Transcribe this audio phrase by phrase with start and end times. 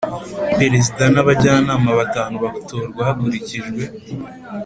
[0.57, 3.83] Perezida n abajyanama batanu batorwa hakurikijwe